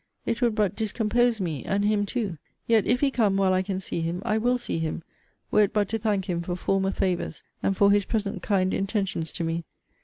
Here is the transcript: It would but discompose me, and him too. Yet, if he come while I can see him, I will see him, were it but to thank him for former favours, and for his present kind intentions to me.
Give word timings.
It 0.25 0.41
would 0.41 0.55
but 0.55 0.75
discompose 0.75 1.39
me, 1.39 1.63
and 1.63 1.85
him 1.85 2.07
too. 2.07 2.39
Yet, 2.65 2.87
if 2.87 3.01
he 3.01 3.11
come 3.11 3.37
while 3.37 3.53
I 3.53 3.61
can 3.61 3.79
see 3.79 4.01
him, 4.01 4.23
I 4.25 4.39
will 4.39 4.57
see 4.57 4.79
him, 4.79 5.03
were 5.51 5.61
it 5.61 5.73
but 5.73 5.87
to 5.89 5.99
thank 5.99 6.27
him 6.27 6.41
for 6.41 6.55
former 6.55 6.89
favours, 6.89 7.43
and 7.61 7.77
for 7.77 7.91
his 7.91 8.05
present 8.05 8.41
kind 8.41 8.73
intentions 8.73 9.31
to 9.33 9.43
me. 9.43 9.63